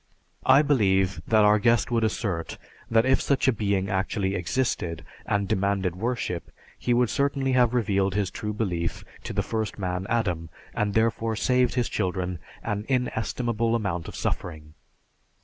I 0.47 0.63
believe 0.63 1.21
that 1.27 1.43
our 1.45 1.59
guest 1.59 1.91
would 1.91 2.03
assert 2.03 2.57
that 2.89 3.05
if 3.05 3.21
such 3.21 3.47
a 3.47 3.53
Being 3.53 3.87
actually 3.87 4.33
existed 4.33 5.05
and 5.27 5.47
demanded 5.47 5.95
worship, 5.95 6.49
he 6.79 6.91
would 6.91 7.11
certainly 7.11 7.51
have 7.51 7.75
revealed 7.75 8.15
his 8.15 8.31
true 8.31 8.51
belief 8.51 9.05
to 9.25 9.31
the 9.31 9.43
first 9.43 9.77
man 9.77 10.07
Adam, 10.09 10.49
and 10.73 10.95
therefore 10.95 11.35
saved 11.35 11.75
his 11.75 11.87
children 11.87 12.39
an 12.63 12.87
inestimable 12.89 13.75
amount 13.75 14.07
of 14.07 14.15
suffering. 14.15 14.73